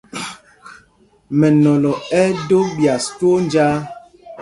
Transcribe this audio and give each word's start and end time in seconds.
Mɛnɔlɔ 1.39 1.91
ɛ́ 2.19 2.25
ɛ́ 2.31 2.35
dō 2.47 2.57
ɓyas 2.75 3.03
twóó 3.17 3.37
njāā. 3.45 3.75